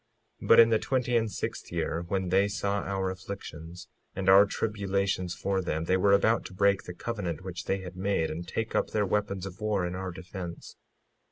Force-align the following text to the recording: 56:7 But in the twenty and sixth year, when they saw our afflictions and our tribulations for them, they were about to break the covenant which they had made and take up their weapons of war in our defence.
56:7 0.41 0.47
But 0.47 0.59
in 0.59 0.69
the 0.69 0.79
twenty 0.79 1.15
and 1.15 1.31
sixth 1.31 1.71
year, 1.71 2.01
when 2.07 2.29
they 2.29 2.47
saw 2.47 2.79
our 2.81 3.11
afflictions 3.11 3.87
and 4.15 4.27
our 4.29 4.47
tribulations 4.47 5.35
for 5.35 5.61
them, 5.61 5.83
they 5.85 5.95
were 5.95 6.13
about 6.13 6.43
to 6.45 6.55
break 6.55 6.85
the 6.85 6.95
covenant 6.95 7.43
which 7.43 7.65
they 7.65 7.81
had 7.81 7.95
made 7.95 8.31
and 8.31 8.47
take 8.47 8.73
up 8.73 8.87
their 8.89 9.05
weapons 9.05 9.45
of 9.45 9.61
war 9.61 9.85
in 9.85 9.93
our 9.93 10.09
defence. 10.11 10.75